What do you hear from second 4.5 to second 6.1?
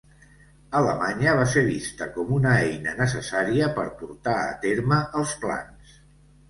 terme els plans.